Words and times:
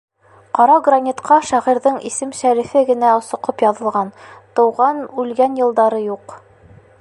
Ҡара 0.59 0.75
гранитҡа 0.85 1.35
шағирҙың 1.49 1.99
исем-шәрифе 2.09 2.83
генә 2.87 3.11
соҡоп 3.29 3.61
яҙылған, 3.67 4.11
тыуған, 4.61 5.05
үлгән 5.25 5.61
йылдары 5.63 6.01
юҡ. 6.09 6.37